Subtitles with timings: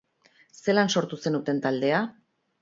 [0.63, 2.01] Zelan sortu zenuten taldea?